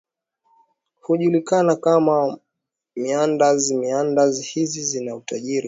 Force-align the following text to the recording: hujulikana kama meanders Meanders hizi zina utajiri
hujulikana 1.01 1.75
kama 1.75 2.39
meanders 2.95 3.71
Meanders 3.71 4.41
hizi 4.43 4.83
zina 4.83 5.15
utajiri 5.15 5.59